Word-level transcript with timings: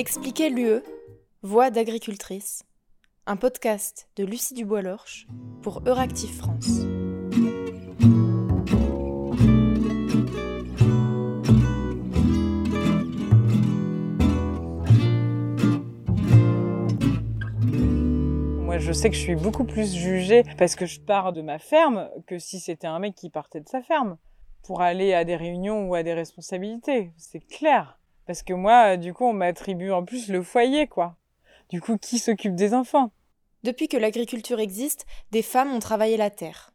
Expliquer 0.00 0.48
l'UE, 0.48 0.80
Voix 1.42 1.70
d'agricultrice, 1.70 2.62
un 3.26 3.36
podcast 3.36 4.08
de 4.16 4.24
Lucie 4.24 4.54
Dubois-Lorche 4.54 5.26
pour 5.60 5.82
Euractiv 5.86 6.34
France. 6.38 6.86
Moi, 18.56 18.78
je 18.78 18.92
sais 18.92 19.10
que 19.10 19.16
je 19.16 19.20
suis 19.20 19.36
beaucoup 19.36 19.64
plus 19.64 19.94
jugée 19.94 20.44
parce 20.56 20.76
que 20.76 20.86
je 20.86 20.98
pars 20.98 21.34
de 21.34 21.42
ma 21.42 21.58
ferme 21.58 22.08
que 22.26 22.38
si 22.38 22.58
c'était 22.58 22.86
un 22.86 23.00
mec 23.00 23.14
qui 23.14 23.28
partait 23.28 23.60
de 23.60 23.68
sa 23.68 23.82
ferme 23.82 24.16
pour 24.62 24.80
aller 24.80 25.12
à 25.12 25.26
des 25.26 25.36
réunions 25.36 25.90
ou 25.90 25.94
à 25.94 26.02
des 26.02 26.14
responsabilités. 26.14 27.12
C'est 27.18 27.46
clair. 27.46 27.99
Parce 28.30 28.44
que 28.44 28.52
moi, 28.52 28.96
du 28.96 29.12
coup, 29.12 29.24
on 29.24 29.32
m'attribue 29.32 29.90
en 29.90 30.04
plus 30.04 30.28
le 30.28 30.44
foyer, 30.44 30.86
quoi. 30.86 31.16
Du 31.68 31.80
coup, 31.80 31.98
qui 31.98 32.20
s'occupe 32.20 32.54
des 32.54 32.74
enfants? 32.74 33.10
Depuis 33.64 33.88
que 33.88 33.96
l'agriculture 33.96 34.60
existe, 34.60 35.04
des 35.32 35.42
femmes 35.42 35.74
ont 35.74 35.80
travaillé 35.80 36.16
la 36.16 36.30
terre. 36.30 36.72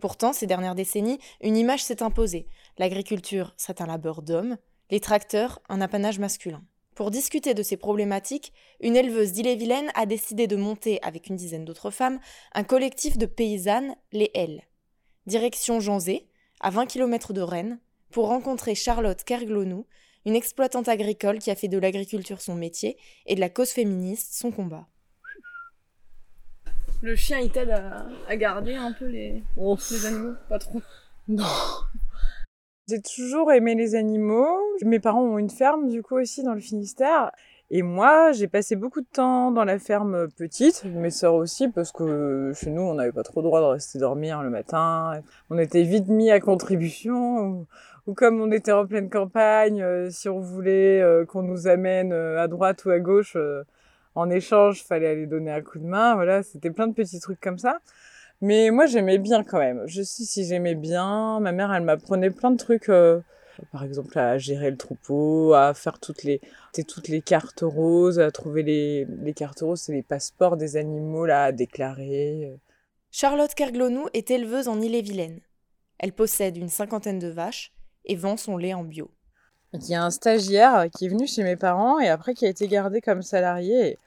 Pourtant, 0.00 0.32
ces 0.32 0.46
dernières 0.46 0.76
décennies, 0.76 1.18
une 1.40 1.56
image 1.56 1.82
s'est 1.82 2.00
imposée. 2.00 2.46
L'agriculture 2.78 3.54
serait 3.56 3.82
un 3.82 3.86
labeur 3.86 4.22
d'hommes, 4.22 4.56
les 4.88 5.00
tracteurs 5.00 5.60
un 5.68 5.80
apanage 5.80 6.20
masculin. 6.20 6.62
Pour 6.94 7.10
discuter 7.10 7.54
de 7.54 7.64
ces 7.64 7.76
problématiques, 7.76 8.52
une 8.80 8.94
éleveuse 8.94 9.32
d'Ille-et-Vilaine 9.32 9.90
a 9.96 10.06
décidé 10.06 10.46
de 10.46 10.54
monter, 10.54 11.02
avec 11.02 11.26
une 11.26 11.34
dizaine 11.34 11.64
d'autres 11.64 11.90
femmes, 11.90 12.20
un 12.52 12.62
collectif 12.62 13.18
de 13.18 13.26
paysannes, 13.26 13.96
les 14.12 14.30
L. 14.34 14.62
Direction 15.26 15.80
Janzé, 15.80 16.28
à 16.60 16.70
20 16.70 16.86
km 16.86 17.32
de 17.32 17.40
Rennes, 17.40 17.80
pour 18.12 18.28
rencontrer 18.28 18.76
Charlotte 18.76 19.24
Kerglonou, 19.24 19.88
une 20.26 20.34
exploitante 20.34 20.88
agricole 20.88 21.38
qui 21.38 21.50
a 21.50 21.54
fait 21.54 21.68
de 21.68 21.78
l'agriculture 21.78 22.40
son 22.40 22.54
métier 22.54 22.96
et 23.26 23.34
de 23.34 23.40
la 23.40 23.48
cause 23.48 23.70
féministe 23.70 24.34
son 24.34 24.50
combat. 24.50 24.86
Le 27.02 27.14
chien, 27.16 27.38
il 27.38 27.50
t'aide 27.50 27.70
à, 27.70 28.36
garder 28.36 28.74
un 28.74 28.92
peu 28.92 29.06
les, 29.06 29.42
les 29.56 30.06
animaux 30.06 30.34
Pas 30.48 30.58
trop. 30.58 30.80
Non. 31.28 31.44
J'ai 32.88 33.00
toujours 33.00 33.52
aimé 33.52 33.74
les 33.74 33.94
animaux. 33.94 34.58
Mes 34.82 35.00
parents 35.00 35.22
ont 35.22 35.38
une 35.38 35.50
ferme 35.50 35.88
du 35.88 36.02
coup 36.02 36.16
aussi 36.16 36.42
dans 36.42 36.54
le 36.54 36.60
Finistère. 36.60 37.30
Et 37.70 37.82
moi, 37.82 38.32
j'ai 38.32 38.46
passé 38.46 38.76
beaucoup 38.76 39.00
de 39.00 39.06
temps 39.10 39.50
dans 39.50 39.64
la 39.64 39.78
ferme 39.78 40.28
petite, 40.28 40.84
mes 40.84 41.10
sœurs 41.10 41.34
aussi, 41.34 41.68
parce 41.68 41.92
que 41.92 42.52
chez 42.54 42.70
nous, 42.70 42.82
on 42.82 42.94
n'avait 42.94 43.12
pas 43.12 43.22
trop 43.22 43.40
le 43.40 43.46
droit 43.46 43.60
de 43.60 43.66
rester 43.66 43.98
dormir 43.98 44.42
le 44.42 44.50
matin. 44.50 45.20
On 45.48 45.58
était 45.58 45.82
vite 45.82 46.08
mis 46.08 46.30
à 46.30 46.40
contribution, 46.40 47.66
ou, 48.06 48.14
comme 48.14 48.40
on 48.40 48.50
était 48.52 48.72
en 48.72 48.86
pleine 48.86 49.08
campagne, 49.08 49.82
euh, 49.82 50.10
si 50.10 50.28
on 50.28 50.38
voulait 50.38 51.00
euh, 51.00 51.24
qu'on 51.24 51.42
nous 51.42 51.68
amène 51.68 52.12
euh, 52.12 52.42
à 52.42 52.48
droite 52.48 52.84
ou 52.84 52.90
à 52.90 52.98
gauche, 52.98 53.36
en 54.14 54.30
échange, 54.30 54.84
fallait 54.84 55.08
aller 55.08 55.26
donner 55.26 55.50
un 55.50 55.62
coup 55.62 55.78
de 55.78 55.86
main. 55.86 56.14
Voilà, 56.14 56.42
c'était 56.42 56.70
plein 56.70 56.86
de 56.86 56.94
petits 56.94 57.20
trucs 57.20 57.40
comme 57.40 57.58
ça. 57.58 57.80
Mais 58.40 58.70
moi, 58.70 58.86
j'aimais 58.86 59.18
bien 59.18 59.42
quand 59.42 59.58
même. 59.58 59.82
Je 59.86 60.02
sais 60.02 60.24
si 60.24 60.44
j'aimais 60.44 60.74
bien. 60.74 61.40
Ma 61.40 61.52
mère, 61.52 61.72
elle 61.72 61.82
m'apprenait 61.82 62.30
plein 62.30 62.50
de 62.50 62.56
trucs. 62.56 62.90
Par 63.72 63.84
exemple, 63.84 64.18
à 64.18 64.38
gérer 64.38 64.70
le 64.70 64.76
troupeau, 64.76 65.54
à 65.54 65.74
faire 65.74 65.98
toutes 65.98 66.24
les, 66.24 66.40
toutes 66.86 67.08
les 67.08 67.22
cartes 67.22 67.62
roses, 67.62 68.20
à 68.20 68.30
trouver 68.30 68.62
les, 68.62 69.06
les 69.22 69.32
cartes 69.32 69.60
roses, 69.60 69.82
c'est 69.82 69.92
les 69.92 70.02
passeports 70.02 70.56
des 70.56 70.76
animaux 70.76 71.26
là 71.26 71.44
à 71.44 71.52
déclarer. 71.52 72.52
Charlotte 73.10 73.54
Kerglonou 73.54 74.08
est 74.12 74.30
éleveuse 74.30 74.68
en 74.68 74.80
Ille-et-Vilaine. 74.80 75.40
Elle 75.98 76.12
possède 76.12 76.56
une 76.56 76.68
cinquantaine 76.68 77.20
de 77.20 77.28
vaches 77.28 77.73
et 78.04 78.16
vend 78.16 78.36
son 78.36 78.56
lait 78.56 78.74
en 78.74 78.84
bio. 78.84 79.10
Il 79.72 79.88
y 79.88 79.94
a 79.94 80.04
un 80.04 80.10
stagiaire 80.10 80.86
qui 80.94 81.06
est 81.06 81.08
venu 81.08 81.26
chez 81.26 81.42
mes 81.42 81.56
parents 81.56 81.98
et 81.98 82.08
après 82.08 82.34
qui 82.34 82.46
a 82.46 82.48
été 82.48 82.68
gardé 82.68 83.00
comme 83.00 83.22
salarié. 83.22 83.98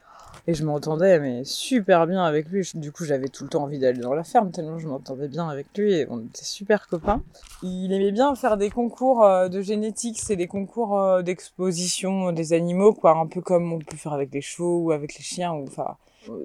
Et 0.50 0.53
je 0.53 0.63
m'entendais 0.63 1.19
mais 1.19 1.44
super 1.44 2.07
bien 2.07 2.24
avec 2.24 2.47
lui. 2.47 2.66
Du 2.75 2.94
coup, 2.94 3.03
j'avais 3.03 3.28
tout 3.28 3.44
le 3.44 3.50
temps 3.50 3.63
envie 3.63 3.80
d'aller 3.80 4.00
dans 4.00 4.13
la 4.13 4.24
ferme 4.24 4.52
tellement 4.52 4.80
je 4.80 4.88
m'entendais 4.88 5.28
bien 5.28 5.50
avec 5.50 5.68
lui 5.78 5.94
et 5.94 6.07
on 6.09 6.19
était 6.19 6.46
super 6.46 6.88
copains. 6.88 7.22
Il 7.63 7.91
aimait 7.91 8.13
bien 8.13 8.34
faire 8.36 8.56
des 8.56 8.69
concours 8.69 9.25
euh, 9.25 9.50
de 9.50 9.62
génétique, 9.62 10.19
c'est 10.22 10.38
des 10.38 10.47
concours 10.47 10.97
euh, 10.97 11.22
d'exposition 11.22 12.31
des 12.31 12.53
animaux, 12.53 12.94
quoi, 12.94 13.18
un 13.18 13.28
peu 13.28 13.41
comme 13.41 13.74
on 13.74 13.80
peut 13.80 13.97
faire 13.97 14.13
avec 14.13 14.34
les 14.34 14.41
chevaux 14.41 14.80
ou 14.84 14.91
avec 14.91 15.18
les 15.18 15.24
chiens. 15.24 15.52
Enfin, 15.52 15.97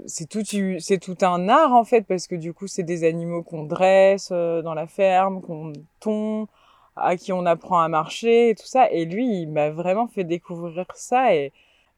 c'est 0.07 0.29
tout, 0.29 0.43
c'est 0.81 0.99
tout 0.99 1.19
un 1.23 1.49
art 1.49 1.73
en 1.73 1.85
fait 1.85 2.03
parce 2.03 2.27
que 2.27 2.35
du 2.35 2.53
coup, 2.53 2.67
c'est 2.67 2.83
des 2.83 3.05
animaux 3.05 3.45
qu'on 3.45 3.65
dresse 3.65 4.31
euh, 4.33 4.63
dans 4.63 4.75
la 4.75 4.89
ferme, 4.89 5.41
qu'on 5.43 5.73
tond 6.01 6.49
à 6.97 7.17
qui 7.17 7.33
on 7.33 7.47
apprend 7.47 7.81
à 7.81 7.89
marcher 7.89 8.51
et 8.51 8.55
tout 8.55 8.67
ça. 8.67 8.91
Et 8.91 9.05
lui, 9.05 9.43
il 9.43 9.49
m'a 9.49 9.71
vraiment 9.71 10.07
fait 10.09 10.25
découvrir 10.25 10.87
ça 10.95 11.35
et 11.35 11.53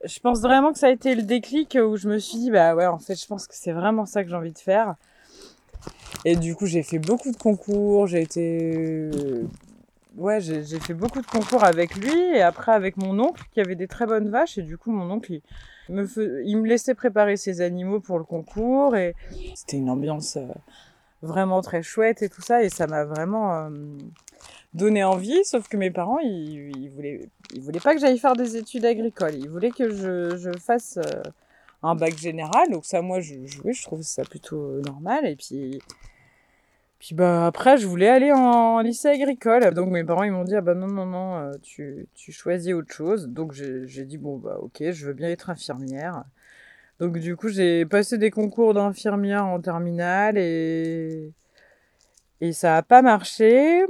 je 0.05 0.21
pense 0.21 0.41
vraiment 0.41 0.72
que 0.72 0.78
ça 0.78 0.88
a 0.88 0.91
été 0.91 1.15
le 1.15 1.22
déclic 1.22 1.78
où 1.81 1.97
je 1.97 2.09
me 2.09 2.19
suis 2.19 2.38
dit, 2.38 2.50
bah 2.50 2.75
ouais, 2.75 2.87
en 2.87 2.99
fait, 2.99 3.21
je 3.21 3.27
pense 3.27 3.47
que 3.47 3.55
c'est 3.56 3.72
vraiment 3.72 4.06
ça 4.06 4.22
que 4.22 4.31
j'ai 4.31 4.37
envie 4.37 4.53
de 4.53 4.59
faire. 4.59 4.97
Et 6.25 6.37
du 6.37 6.55
coup, 6.55 6.66
j'ai 6.66 6.82
fait 6.82 6.99
beaucoup 6.99 7.31
de 7.31 7.37
concours, 7.37 8.06
j'ai 8.06 8.22
été. 8.22 9.10
Ouais, 10.16 10.41
j'ai 10.41 10.62
fait 10.78 10.94
beaucoup 10.94 11.21
de 11.21 11.26
concours 11.26 11.65
avec 11.65 11.97
lui 11.97 12.15
et 12.34 12.41
après 12.41 12.72
avec 12.72 12.97
mon 12.97 13.19
oncle 13.19 13.43
qui 13.53 13.61
avait 13.61 13.75
des 13.75 13.88
très 13.88 14.06
bonnes 14.06 14.31
vaches. 14.31 14.59
Et 14.59 14.62
du 14.62 14.78
coup, 14.78 14.93
mon 14.93 15.11
oncle, 15.11 15.32
il 15.88 15.94
me, 15.94 16.06
il 16.44 16.59
me 16.59 16.69
laissait 16.69 16.94
préparer 16.94 17.37
ses 17.37 17.61
animaux 17.61 18.00
pour 18.00 18.19
le 18.19 18.25
concours 18.25 18.94
et 18.97 19.15
c'était 19.55 19.76
une 19.76 19.91
ambiance 19.91 20.37
euh, 20.37 20.47
vraiment 21.21 21.62
très 21.62 21.82
chouette 21.82 22.22
et 22.22 22.28
tout 22.28 22.43
ça. 22.43 22.62
Et 22.62 22.69
ça 22.69 22.87
m'a 22.87 23.05
vraiment. 23.05 23.69
Euh, 24.34 24.54
donné 24.74 25.04
envie, 25.04 25.44
sauf 25.44 25.68
que 25.68 25.76
mes 25.76 25.90
parents, 25.90 26.18
ils, 26.18 26.90
voulaient, 26.90 27.28
ils 27.54 27.60
voulaient 27.60 27.80
pas 27.80 27.94
que 27.94 28.00
j'aille 28.00 28.18
faire 28.18 28.34
des 28.34 28.56
études 28.56 28.84
agricoles. 28.84 29.36
Ils 29.36 29.48
voulaient 29.48 29.70
que 29.70 29.90
je, 29.90 30.50
fasse 30.58 30.98
euh, 30.98 31.22
un 31.82 31.94
bac 31.94 32.16
général. 32.18 32.70
Donc 32.70 32.84
ça, 32.84 33.00
moi, 33.00 33.20
je, 33.20 33.34
je, 33.46 33.72
je 33.72 33.82
trouve 33.82 34.02
ça 34.02 34.24
plutôt 34.24 34.80
normal. 34.82 35.26
Et 35.26 35.36
puis, 35.36 35.80
puis 36.98 37.14
bah 37.14 37.46
après, 37.46 37.78
je 37.78 37.86
voulais 37.86 38.08
aller 38.08 38.32
en 38.32 38.80
lycée 38.80 39.08
agricole. 39.08 39.72
Donc 39.74 39.90
mes 39.90 40.04
parents, 40.04 40.24
ils 40.24 40.32
m'ont 40.32 40.44
dit, 40.44 40.56
ah 40.56 40.60
bah 40.60 40.74
non, 40.74 40.88
non, 40.88 41.06
non, 41.06 41.36
euh, 41.36 41.52
tu, 41.62 42.06
tu 42.14 42.32
choisis 42.32 42.74
autre 42.74 42.92
chose. 42.92 43.28
Donc 43.28 43.52
j'ai 43.52 44.04
dit, 44.04 44.18
bon, 44.18 44.38
bah 44.38 44.56
ok, 44.60 44.90
je 44.90 45.06
veux 45.06 45.12
bien 45.12 45.28
être 45.28 45.50
infirmière. 45.50 46.24
Donc 47.00 47.18
du 47.18 47.36
coup, 47.36 47.48
j'ai 47.48 47.86
passé 47.86 48.18
des 48.18 48.30
concours 48.30 48.74
d'infirmière 48.74 49.46
en 49.46 49.60
terminale 49.60 50.38
et... 50.38 51.32
Et 52.40 52.52
ça 52.52 52.76
a 52.76 52.82
pas 52.82 53.00
marché. 53.00 53.84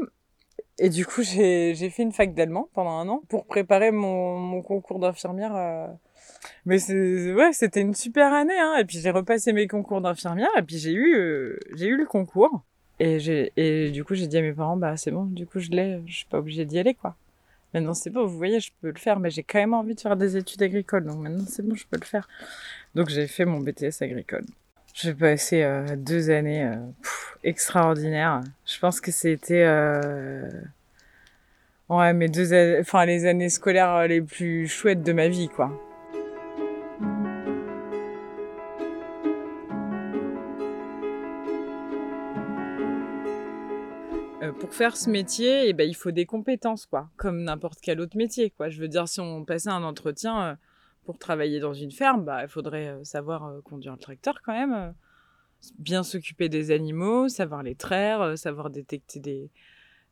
Et 0.79 0.89
du 0.89 1.07
coup, 1.07 1.23
j'ai 1.23 1.75
fait 1.75 2.03
une 2.03 2.13
fac 2.13 2.35
d'allemand 2.35 2.69
pendant 2.75 2.99
un 2.99 3.09
an 3.09 3.23
pour 3.29 3.47
préparer 3.47 3.91
mon, 3.91 4.39
mon 4.39 4.63
concours 4.63 4.99
d'infirmière. 4.99 5.55
Euh. 5.55 5.87
Mais 6.67 6.79
ouais, 7.33 7.53
c'était 7.53 7.81
une 7.81 7.95
super 7.95 8.33
année. 8.33 8.59
Hein. 8.59 8.77
Et 8.79 8.85
puis 8.85 8.99
j'ai 8.99 9.11
repassé 9.11 9.53
mes 9.53 9.69
concours 9.69 10.01
d'infirmière 10.01 10.49
et 10.57 10.63
puis 10.63 10.79
j'ai 10.79 10.93
eu, 10.93 11.15
euh, 11.17 11.59
j'ai 11.77 11.87
eu 11.87 11.97
le 11.97 12.07
concours. 12.07 12.63
Et, 13.01 13.53
et 13.57 13.91
du 13.91 14.05
coup, 14.05 14.15
j'ai 14.15 14.27
dit 14.27 14.39
à 14.39 14.43
mes 14.43 14.53
parents, 14.53 14.77
bah 14.77 14.97
c'est 14.97 15.11
bon, 15.11 15.25
du 15.25 15.47
coup 15.47 15.59
je 15.59 15.71
l'ai, 15.71 16.01
je 16.07 16.19
suis 16.19 16.27
pas 16.27 16.39
obligée 16.39 16.65
d'y 16.65 16.79
aller 16.79 16.95
quoi. 16.95 17.17
Maintenant 17.73 17.95
c'est 17.95 18.11
bon, 18.11 18.25
vous 18.25 18.37
voyez, 18.37 18.61
je 18.61 18.71
peux 18.81 18.91
le 18.91 18.99
faire, 18.99 19.19
mais 19.19 19.31
j'ai 19.31 19.43
quand 19.43 19.59
même 19.59 19.75
envie 19.75 19.97
de 19.97 20.01
faire 20.01 20.17
des 20.17 20.37
études 20.37 20.63
agricoles, 20.63 21.05
donc 21.05 21.19
maintenant 21.19 21.45
c'est 21.49 21.67
bon, 21.67 21.75
je 21.75 21.87
peux 21.91 21.99
le 22.01 22.07
faire. 22.07 22.29
Donc 22.95 23.09
j'ai 23.09 23.27
fait 23.27 23.45
mon 23.45 23.59
BTS 23.61 24.01
agricole. 24.03 24.45
J'ai 24.95 25.13
passé 25.13 25.65
euh, 25.65 25.97
deux 25.97 26.31
années 26.31 26.65
euh, 26.65 26.77
extraordinaires. 27.43 28.43
Je 28.65 28.79
pense 28.79 29.01
que 29.01 29.11
c'était 29.11 29.65
euh, 29.65 30.49
ouais 31.89 32.13
mes 32.13 32.29
deux 32.29 32.79
enfin 32.79 33.05
les 33.05 33.27
années 33.27 33.49
scolaires 33.49 34.07
les 34.07 34.23
plus 34.23 34.69
chouettes 34.69 35.03
de 35.03 35.13
ma 35.13 35.27
vie 35.27 35.49
quoi. 35.49 35.73
pour 44.61 44.73
faire 44.73 44.97
ce 44.97 45.11
métier, 45.11 45.69
eh 45.69 45.73
ben, 45.73 45.89
il 45.89 45.95
faut 45.95 46.13
des 46.13 46.27
compétences, 46.27 46.87
quoi, 46.87 47.09
comme 47.17 47.43
n'importe 47.43 47.81
quel 47.83 48.01
autre 48.01 48.17
métier, 48.17 48.51
quoi. 48.51 48.69
Je 48.69 48.81
veux 48.81 48.89
dire, 48.89 49.09
si 49.09 49.19
on 49.21 49.45
passait 49.45 49.71
un 49.71 49.83
entretien, 49.83 50.57
pour 51.05 51.19
travailler 51.19 51.61
dans 51.61 51.75
une 51.75 51.91
ferme, 51.91 52.25
bah, 52.25 52.43
il 52.43 52.49
faudrait 52.49 52.89
euh, 52.89 53.05
savoir 53.05 53.47
euh, 53.47 53.61
conduire 53.63 53.93
le 53.93 53.99
tracteur 53.99 54.41
quand 54.43 54.53
même, 54.53 54.73
euh, 54.73 54.91
bien 55.79 56.03
s'occuper 56.03 56.49
des 56.49 56.71
animaux, 56.71 57.29
savoir 57.29 57.63
les 57.63 57.75
traire, 57.75 58.37
savoir 58.37 58.71
détecter 58.71 59.21
des, 59.21 59.51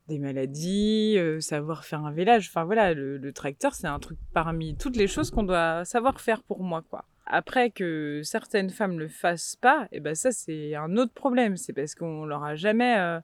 des 0.09 0.19
maladies, 0.19 1.19
savoir 1.41 1.85
faire 1.85 2.05
un 2.07 2.13
village. 2.13 2.49
Enfin 2.49 2.65
voilà, 2.65 2.95
le, 2.95 3.33
tracteur, 3.33 3.75
c'est 3.75 3.87
un 3.87 3.99
truc 3.99 4.19
parmi 4.33 4.77
toutes 4.77 4.97
les 4.97 5.07
choses 5.07 5.31
qu'on 5.31 5.43
doit 5.43 5.85
savoir 5.85 6.21
faire 6.21 6.43
pour 6.43 6.63
moi, 6.63 6.83
quoi. 6.89 7.05
Après 7.27 7.71
que 7.71 8.23
certaines 8.25 8.71
femmes 8.71 8.99
le 8.99 9.09
fassent 9.09 9.57
pas, 9.57 9.89
et 9.93 9.99
eh 9.99 10.01
ben 10.01 10.15
ça 10.15 10.33
c'est 10.33 10.75
un 10.75 10.97
autre 10.97 11.13
problème. 11.13 11.57
C'est 11.57 11.73
parce 11.75 11.95
qu'on 11.95 12.25
leur 12.25 12.43
a 12.45 12.57
jamais 12.57 13.21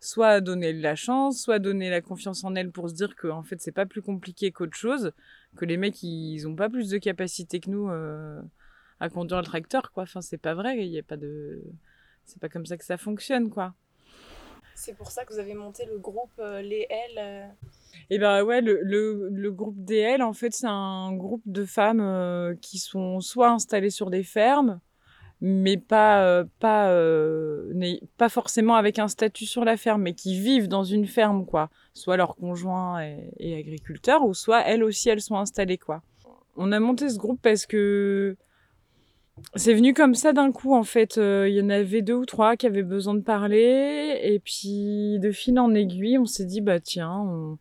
soit 0.00 0.40
donné 0.40 0.72
la 0.72 0.94
chance, 0.94 1.40
soit 1.40 1.58
donné 1.58 1.90
la 1.90 2.00
confiance 2.00 2.44
en 2.44 2.54
elles 2.54 2.70
pour 2.70 2.88
se 2.88 2.94
dire 2.94 3.16
que 3.16 3.28
en 3.28 3.42
fait 3.42 3.60
c'est 3.60 3.72
pas 3.72 3.86
plus 3.86 4.02
compliqué 4.02 4.52
qu'autre 4.52 4.76
chose, 4.76 5.12
que 5.56 5.64
les 5.64 5.76
mecs 5.76 6.02
ils 6.02 6.46
ont 6.46 6.54
pas 6.54 6.68
plus 6.68 6.90
de 6.90 6.98
capacité 6.98 7.60
que 7.60 7.70
nous 7.70 7.88
euh, 7.88 8.40
à 9.00 9.08
conduire 9.08 9.38
le 9.38 9.46
tracteur 9.46 9.92
quoi. 9.92 10.04
Enfin 10.04 10.20
c'est 10.20 10.38
pas 10.38 10.54
vrai, 10.54 10.78
il 10.78 10.92
y 10.92 10.98
a 10.98 11.02
pas 11.02 11.16
de, 11.16 11.62
c'est 12.24 12.40
pas 12.40 12.48
comme 12.48 12.66
ça 12.66 12.76
que 12.76 12.84
ça 12.84 12.96
fonctionne 12.98 13.50
quoi. 13.50 13.74
C'est 14.76 14.94
pour 14.94 15.10
ça 15.10 15.24
que 15.24 15.32
vous 15.32 15.38
avez 15.38 15.54
monté 15.54 15.86
le 15.86 15.98
groupe 15.98 16.38
euh, 16.38 16.60
Les 16.60 16.86
L. 16.90 17.18
Euh. 17.18 17.46
Et 18.10 18.18
ben 18.18 18.44
ouais, 18.44 18.60
le, 18.60 18.80
le, 18.82 19.30
le, 19.30 19.50
groupe 19.50 19.82
DL, 19.82 20.22
en 20.22 20.34
fait, 20.34 20.52
c'est 20.52 20.66
un 20.68 21.12
groupe 21.14 21.42
de 21.46 21.64
femmes 21.64 22.02
euh, 22.02 22.54
qui 22.60 22.78
sont 22.78 23.20
soit 23.20 23.48
installées 23.48 23.90
sur 23.90 24.10
des 24.10 24.22
fermes, 24.22 24.78
mais 25.40 25.76
pas 25.76 26.24
euh, 26.24 26.44
pas 26.60 26.90
euh, 26.90 27.72
pas 28.16 28.28
forcément 28.28 28.74
avec 28.74 28.98
un 28.98 29.08
statut 29.08 29.46
sur 29.46 29.64
la 29.64 29.76
ferme, 29.76 30.02
mais 30.02 30.14
qui 30.14 30.38
vivent 30.38 30.68
dans 30.68 30.84
une 30.84 31.06
ferme 31.06 31.44
quoi. 31.44 31.70
Soit 31.94 32.16
leur 32.16 32.36
conjoint 32.36 33.00
est, 33.00 33.58
agriculteur, 33.58 34.24
ou 34.24 34.34
soit 34.34 34.62
elles 34.62 34.82
aussi 34.82 35.08
elles 35.08 35.20
sont 35.20 35.36
installées 35.36 35.78
quoi. 35.78 36.02
On 36.56 36.72
a 36.72 36.80
monté 36.80 37.08
ce 37.08 37.18
groupe 37.18 37.40
parce 37.42 37.66
que 37.66 38.36
c'est 39.54 39.74
venu 39.74 39.92
comme 39.92 40.14
ça 40.14 40.32
d'un 40.32 40.52
coup 40.52 40.74
en 40.74 40.84
fait. 40.84 41.16
Il 41.16 41.52
y 41.52 41.60
en 41.60 41.68
avait 41.68 42.02
deux 42.02 42.14
ou 42.14 42.24
trois 42.24 42.56
qui 42.56 42.66
avaient 42.66 42.82
besoin 42.82 43.14
de 43.14 43.20
parler 43.20 44.18
et 44.22 44.38
puis 44.38 45.18
de 45.20 45.30
fil 45.32 45.58
en 45.58 45.74
aiguille, 45.74 46.18
on 46.18 46.24
s'est 46.24 46.46
dit 46.46 46.62
bah 46.62 46.80
tiens, 46.80 47.12
on, 47.12 47.58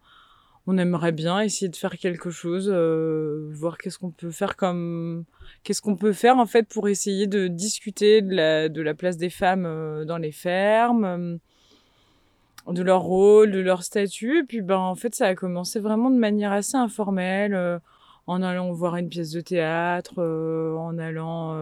on 0.68 0.78
aimerait 0.78 1.12
bien 1.12 1.42
essayer 1.42 1.70
de 1.70 1.76
faire 1.76 1.98
quelque 1.98 2.30
chose, 2.30 2.72
euh, 2.74 3.50
voir 3.54 3.78
qu'est-ce 3.78 4.00
qu'on 4.00 4.12
peut 4.12 4.32
faire 4.32 4.56
comme, 4.56 5.26
qu'est-ce 5.64 5.82
qu'on 5.82 5.96
peut 5.96 6.14
faire 6.14 6.38
en 6.38 6.46
fait 6.46 6.68
pour 6.68 6.90
essayer 6.90 7.28
de 7.28 7.48
discuter 7.48 8.22
de 8.22 8.82
la, 8.82 8.94
place 8.96 9.18
des 9.18 9.30
femmes 9.30 9.66
euh, 9.66 10.06
dans 10.06 10.18
les 10.18 10.32
fermes, 10.32 11.06
euh, 11.06 12.74
de 12.74 12.82
leur 12.82 13.02
rôle, 13.02 13.52
de 13.52 13.60
leur 13.60 13.84
statut. 13.84 14.40
Et 14.40 14.44
puis 14.44 14.62
ben 14.62 14.78
en 14.78 14.96
fait 14.96 15.14
ça 15.14 15.28
a 15.28 15.36
commencé 15.36 15.80
vraiment 15.80 16.10
de 16.10 16.18
manière 16.18 16.52
assez 16.52 16.78
informelle, 16.78 17.80
en 18.28 18.42
allant 18.42 18.72
voir 18.72 18.96
une 18.96 19.08
pièce 19.08 19.32
de 19.32 19.42
théâtre, 19.42 20.20
en 20.20 20.98
allant 20.98 21.56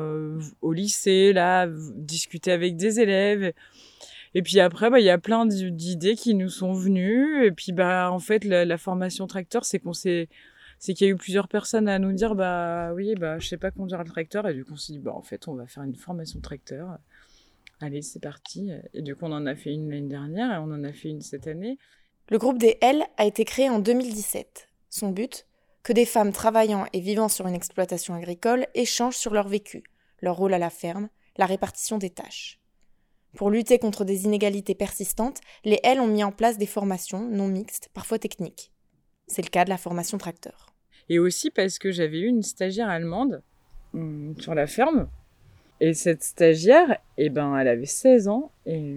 au 0.62 0.72
lycée 0.72 1.34
là, 1.34 1.68
discuter 1.68 2.54
avec 2.54 2.78
des 2.78 3.02
élèves. 3.02 3.52
Et 4.36 4.42
puis 4.42 4.60
après, 4.60 4.90
bah, 4.90 5.00
il 5.00 5.06
y 5.06 5.10
a 5.10 5.18
plein 5.18 5.46
d'idées 5.46 6.16
qui 6.16 6.34
nous 6.34 6.50
sont 6.50 6.74
venues. 6.74 7.46
Et 7.46 7.52
puis, 7.52 7.72
bah, 7.72 8.12
en 8.12 8.20
fait, 8.20 8.44
la, 8.44 8.78
formation 8.78 9.28
tracteur, 9.28 9.64
c'est 9.66 9.80
qu'on 9.80 9.94
s'est, 9.94 10.28
c'est 10.80 10.94
qu'il 10.94 11.08
y 11.08 11.10
a 11.10 11.14
eu 11.14 11.18
plusieurs 11.18 11.48
personnes 11.48 11.88
à 11.88 12.00
nous 12.00 12.12
dire, 12.14 12.36
bah, 12.36 12.94
oui, 12.94 13.16
bah, 13.16 13.40
je 13.40 13.48
sais 13.48 13.58
pas 13.58 13.72
conduire 13.72 14.00
le 14.00 14.10
tracteur. 14.10 14.48
Et 14.48 14.54
du 14.54 14.66
coup, 14.66 14.74
on 14.74 14.78
s'est 14.78 14.94
dit, 14.94 15.00
bah, 15.00 15.14
en 15.14 15.22
fait, 15.22 15.48
on 15.48 15.54
va 15.54 15.68
faire 15.68 15.84
une 15.84 15.96
formation 15.96 16.40
tracteur. 16.40 16.98
Allez, 17.80 18.02
c'est 18.02 18.22
parti. 18.22 18.72
Et 18.94 19.02
du 19.02 19.16
coup, 19.16 19.26
on 19.26 19.32
en 19.32 19.46
a 19.46 19.56
fait 19.56 19.72
une 19.74 19.90
l'année 19.90 20.08
dernière 20.08 20.54
et 20.54 20.58
on 20.58 20.72
en 20.72 20.84
a 20.84 20.94
fait 20.94 21.10
une 21.10 21.22
cette 21.22 21.48
année. 21.48 21.78
Le 22.30 22.38
groupe 22.38 22.58
des 22.58 22.78
L 22.82 23.04
a 23.18 23.26
été 23.26 23.46
créé 23.46 23.70
en 23.70 23.80
2017. 23.80 24.70
Son 24.90 25.10
but 25.10 25.46
Que 25.84 25.92
des 25.94 26.06
femmes 26.06 26.32
travaillant 26.32 26.86
et 26.94 27.02
vivant 27.02 27.28
sur 27.28 27.46
une 27.48 27.56
exploitation 27.56 28.14
agricole 28.14 28.66
échangent 28.74 29.18
sur 29.18 29.34
leur 29.34 29.48
vécu, 29.48 29.84
leur 30.22 30.38
rôle 30.38 30.54
à 30.54 30.60
la 30.60 30.70
ferme, 30.70 31.10
la 31.38 31.46
répartition 31.46 31.98
des 31.98 32.10
tâches. 32.10 32.63
Pour 33.36 33.50
lutter 33.50 33.80
contre 33.80 34.06
des 34.06 34.26
inégalités 34.26 34.76
persistantes, 34.76 35.42
les 35.66 35.80
L 35.84 36.00
ont 36.00 36.08
mis 36.08 36.24
en 36.24 36.32
place 36.32 36.58
des 36.58 36.68
formations 36.68 37.28
non 37.28 37.48
mixtes, 37.48 37.90
parfois 37.94 38.20
techniques. 38.20 38.72
C'est 39.28 39.42
le 39.42 39.50
cas 39.50 39.66
de 39.66 39.70
la 39.70 39.78
formation 39.78 40.18
tracteur. 40.18 40.74
Et 41.10 41.20
aussi 41.20 41.50
parce 41.50 41.80
que 41.80 41.92
j'avais 41.92 42.20
eu 42.20 42.28
une 42.28 42.44
stagiaire 42.44 42.90
allemande 42.90 43.42
hum, 43.94 44.36
sur 44.40 44.54
la 44.54 44.68
ferme. 44.68 45.08
Et 45.80 45.94
cette 45.94 46.24
stagiaire, 46.24 47.00
eh 47.18 47.30
ben, 47.30 47.58
elle 47.58 47.68
avait 47.68 47.86
16 47.86 48.28
ans 48.28 48.52
et, 48.66 48.96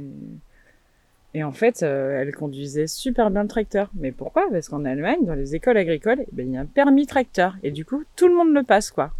et 1.36 1.42
en 1.42 1.52
fait, 1.52 1.82
euh, 1.82 2.20
elle 2.20 2.34
conduisait 2.34 2.86
super 2.86 3.30
bien 3.30 3.42
le 3.42 3.48
tracteur. 3.48 3.90
Mais 3.94 4.12
pourquoi? 4.12 4.46
Parce 4.50 4.68
qu'en 4.68 4.84
Allemagne, 4.84 5.24
dans 5.24 5.34
les 5.34 5.54
écoles 5.54 5.76
agricoles, 5.76 6.20
eh 6.20 6.28
ben, 6.32 6.46
il 6.46 6.54
y 6.54 6.56
a 6.56 6.60
un 6.60 6.66
permis 6.66 7.06
tracteur. 7.06 7.56
Et 7.62 7.70
du 7.70 7.84
coup, 7.84 8.04
tout 8.16 8.28
le 8.28 8.34
monde 8.34 8.54
le 8.54 8.62
passe, 8.62 8.90
quoi. 8.90 9.12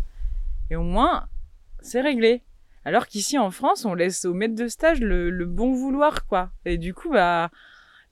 Et 0.71 0.77
au 0.77 0.83
moins, 0.83 1.27
c'est 1.81 2.01
réglé. 2.01 2.43
Alors 2.87 3.09
qu'ici 3.09 3.37
en 3.37 3.51
France, 3.51 3.85
on 3.85 3.95
laisse 3.95 4.25
au 4.27 4.33
maître 4.33 4.55
de 4.55 4.69
stage 4.69 5.01
le, 5.01 5.45
bon 5.45 5.73
vouloir, 5.73 6.25
quoi. 6.25 6.51
Et 6.65 6.79
du 6.79 6.95
coup, 6.95 7.11
bah, 7.11 7.51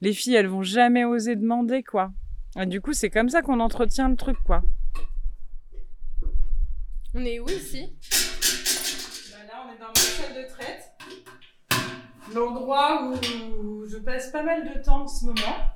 les 0.01 0.11
filles, 0.11 0.35
elles 0.35 0.49
vont 0.49 0.63
jamais 0.63 1.05
oser 1.05 1.37
demander, 1.37 1.81
quoi. 1.81 2.11
Et 2.59 2.65
du 2.65 2.81
coup, 2.81 2.91
c'est 2.91 3.09
comme 3.09 3.29
ça 3.29 3.41
qu'on 3.41 3.61
entretient 3.61 4.09
le 4.09 4.17
truc, 4.17 4.35
quoi. 4.43 4.63
On 7.13 7.23
est 7.23 7.39
où 7.39 7.47
ici? 7.47 7.93
Bah 9.31 9.37
Là, 9.47 9.65
on 9.65 9.73
est 9.73 9.79
dans 9.79 9.87
ma 9.87 9.95
salle 9.95 10.43
de 10.43 10.49
traite. 10.49 10.91
L'endroit 12.33 13.09
où 13.09 13.85
je 13.87 13.95
passe 13.99 14.29
pas 14.29 14.43
mal 14.43 14.73
de 14.75 14.83
temps 14.83 15.03
en 15.03 15.07
ce 15.07 15.23
moment. 15.23 15.71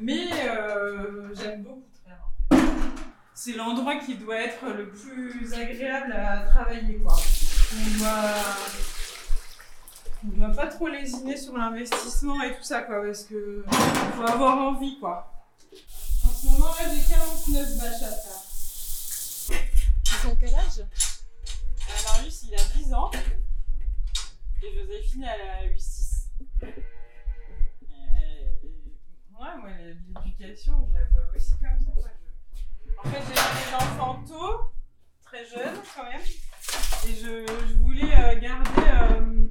Mais 0.00 0.28
euh, 0.46 1.34
j'aime 1.34 1.64
beaucoup 1.64 1.90
faire. 2.04 2.60
C'est 3.34 3.56
l'endroit 3.56 3.96
qui 3.96 4.14
doit 4.14 4.38
être 4.38 4.66
le 4.76 4.90
plus 4.90 5.52
agréable 5.54 6.12
à 6.12 6.44
travailler, 6.46 6.98
quoi 6.98 7.16
on 7.74 7.98
doit, 7.98 8.34
on 10.24 10.28
doit 10.38 10.54
pas 10.54 10.66
trop 10.68 10.88
lésiner 10.88 11.36
sur 11.36 11.56
l'investissement 11.56 12.40
et 12.42 12.56
tout 12.56 12.62
ça, 12.62 12.82
quoi, 12.82 13.02
parce 13.04 13.24
que 13.24 13.64
faut 14.16 14.22
avoir 14.22 14.58
envie, 14.58 14.98
quoi. 14.98 15.30
En 16.24 16.30
ce 16.30 16.46
moment, 16.46 16.66
là, 16.66 16.88
j'ai 16.94 17.02
49 17.14 17.78
bâches 17.78 18.02
à 18.02 18.12
faire. 18.12 18.42
Ils 20.06 20.28
ont 20.28 20.36
quel 20.40 20.54
âge? 20.54 20.80
Euh, 20.80 22.08
Marius, 22.08 22.42
il 22.44 22.54
a 22.54 22.64
10 22.76 22.94
ans. 22.94 23.10
Et 24.62 24.74
Joséphine, 24.74 25.24
elle 25.24 25.48
a 25.48 25.66
8-6. 25.74 26.04
Ouais, 29.40 29.56
moi, 29.60 29.70
l'éducation, 30.24 30.86
je 30.88 30.94
la 30.94 31.04
vois 31.10 31.36
aussi 31.36 31.54
comme 31.58 31.78
ça. 31.84 31.90
Quoi. 31.94 32.10
En 33.04 33.10
fait, 33.10 33.24
Et 37.06 37.14
je, 37.16 37.74
voulais 37.82 38.14
euh, 38.14 38.40
garder 38.40 38.70
euh, 38.78 39.48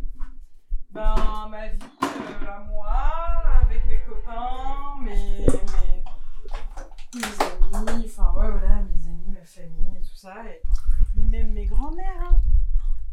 ben, 0.89 1.47
ma 1.51 1.67
vie 1.67 1.77
euh, 2.01 2.47
à 2.47 2.59
moi, 2.67 2.91
avec 3.61 3.85
mes 3.85 3.99
copains, 4.07 4.99
mes, 5.03 5.45
mes, 7.13 7.75
amis, 7.75 8.05
enfin 8.07 8.33
ouais, 8.35 8.49
voilà, 8.49 8.81
mes 8.81 9.05
amis, 9.05 9.27
ma 9.27 9.45
famille 9.45 9.97
et 9.97 10.01
tout 10.01 10.15
ça. 10.15 10.33
Et, 10.47 10.61
même 11.15 11.53
mes 11.53 11.65
grands-mères. 11.67 12.31
Hein. 12.31 12.41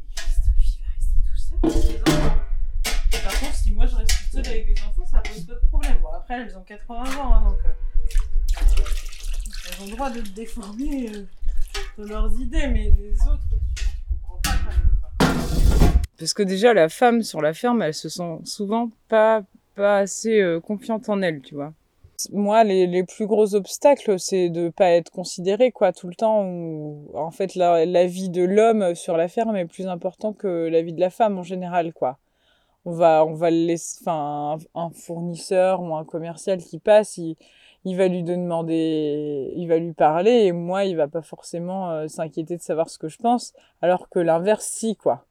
Et 0.03 0.15
Christophe, 0.15 0.55
il 0.57 0.81
va 0.81 0.89
rester 0.95 1.19
tout 1.27 1.37
seul 1.37 1.59
avec 1.63 1.85
les 1.87 2.03
enfants. 2.03 3.25
par 3.25 3.41
contre, 3.41 3.55
si 3.55 3.73
moi 3.73 3.87
je 3.87 3.97
reste 3.97 4.11
toute 4.11 4.31
seule 4.33 4.47
avec 4.47 4.67
les 4.69 4.85
enfants, 4.85 5.05
ça 5.05 5.19
pose 5.19 5.45
pas 5.45 5.55
de 5.55 5.67
problème. 5.67 5.99
Bon, 6.01 6.13
après, 6.15 6.41
elles 6.41 6.57
ont 6.57 6.65
80 6.65 7.03
ans, 7.19 7.35
hein, 7.35 7.43
donc 7.43 7.59
elles 9.67 9.83
ont 9.83 9.87
le 9.87 9.91
droit 9.91 10.11
de 10.11 10.21
déformer 10.21 11.11
de 11.99 12.07
leurs 12.07 12.33
idées, 12.41 12.69
mais 12.69 12.91
les 12.91 13.21
autres, 13.29 13.45
parce 16.21 16.35
que 16.35 16.43
déjà, 16.43 16.75
la 16.75 16.91
femme 16.91 17.23
sur 17.23 17.41
la 17.41 17.55
ferme, 17.55 17.81
elle 17.81 17.95
se 17.95 18.11
sent 18.11 18.41
souvent 18.45 18.91
pas, 19.09 19.43
pas 19.75 19.97
assez 19.99 20.39
euh, 20.39 20.61
confiante 20.61 21.09
en 21.09 21.23
elle, 21.23 21.41
tu 21.41 21.55
vois. 21.55 21.73
Moi, 22.31 22.63
les, 22.63 22.87
les 22.87 23.05
plus 23.05 23.27
gros 23.27 23.55
obstacles, 23.55 24.19
c'est 24.21 24.51
de 24.51 24.69
pas 24.69 24.91
être 24.91 25.11
considérée, 25.11 25.73
quoi, 25.73 25.93
tout 25.95 26.09
le 26.09 26.15
temps. 26.15 26.41
En 27.15 27.31
fait, 27.31 27.55
la, 27.55 27.87
la 27.87 28.05
vie 28.07 28.29
de 28.29 28.45
l'homme 28.45 28.95
sur 28.95 29.17
la 29.17 29.29
ferme 29.29 29.57
est 29.57 29.65
plus 29.65 29.87
importante 29.87 30.37
que 30.37 30.69
la 30.69 30.83
vie 30.83 30.93
de 30.93 31.01
la 31.01 31.09
femme 31.09 31.39
en 31.39 31.43
général, 31.43 31.95
quoi. 31.95 32.19
On 32.85 32.93
va, 32.93 33.25
on 33.25 33.33
va 33.33 33.51
laisser, 33.51 33.99
enfin, 34.03 34.59
un, 34.75 34.91
fournisseur 34.91 35.81
ou 35.81 35.95
un 35.97 36.05
commercial 36.05 36.59
qui 36.59 36.79
passe, 36.79 37.17
il, 37.17 37.37
il 37.87 37.97
va 37.97 38.09
lui 38.09 38.25
demander, 38.25 39.53
il 39.57 39.69
va 39.69 39.79
lui 39.79 39.95
parler, 39.95 40.45
et 40.45 40.53
moi, 40.53 40.85
il 40.85 40.97
va 40.97 41.09
pas 41.09 41.23
forcément 41.23 41.91
euh, 41.91 42.09
s'inquiéter 42.09 42.59
de 42.59 42.63
savoir 42.63 42.91
ce 42.91 42.99
que 42.99 43.09
je 43.09 43.19
pense, 43.19 43.55
alors 43.81 44.11
que 44.11 44.19
l'inverse, 44.19 44.67
si, 44.67 44.97
quoi 44.97 45.25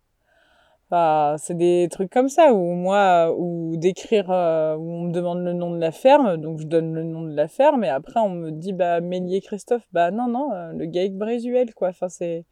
c'est 0.92 1.56
des 1.56 1.88
trucs 1.92 2.12
comme 2.12 2.30
ça 2.30 2.54
où 2.54 2.74
moi, 2.74 3.34
ou 3.38 3.76
d'écrire, 3.78 4.32
euh, 4.32 4.76
où 4.76 4.92
on 4.92 5.02
me 5.04 5.12
demande 5.12 5.44
le 5.44 5.54
nom 5.54 5.72
de 5.72 5.80
la 5.80 5.92
ferme, 5.92 6.38
donc 6.38 6.60
je 6.60 6.66
donne 6.66 6.94
le 6.94 7.04
nom 7.04 7.22
de 7.22 7.36
la 7.36 7.48
ferme, 7.48 7.84
et 7.84 7.90
après 7.90 8.20
on 8.20 8.30
me 8.30 8.52
dit 8.52 8.74
bah 8.74 9.00
Mélier 9.00 9.42
Christophe, 9.42 9.84
bah 9.94 10.12
non 10.12 10.28
non, 10.28 10.52
euh, 10.54 10.72
le 10.74 10.86
GAEC 10.86 11.16
Brésuel 11.16 11.74
quoi. 11.76 11.90
Enfin 11.90 12.10
c'est, 12.10 12.46